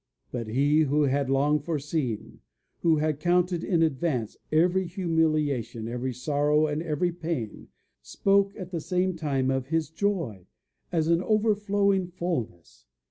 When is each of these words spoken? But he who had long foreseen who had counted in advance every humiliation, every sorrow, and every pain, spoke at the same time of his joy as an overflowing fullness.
But 0.31 0.47
he 0.47 0.79
who 0.79 1.03
had 1.03 1.29
long 1.29 1.59
foreseen 1.59 2.39
who 2.79 2.95
had 2.97 3.19
counted 3.19 3.63
in 3.63 3.83
advance 3.83 4.35
every 4.51 4.87
humiliation, 4.87 5.87
every 5.87 6.11
sorrow, 6.11 6.65
and 6.65 6.81
every 6.81 7.11
pain, 7.11 7.67
spoke 8.01 8.55
at 8.57 8.71
the 8.71 8.81
same 8.81 9.15
time 9.15 9.51
of 9.51 9.67
his 9.67 9.91
joy 9.91 10.47
as 10.91 11.07
an 11.07 11.21
overflowing 11.21 12.07
fullness. 12.07 12.87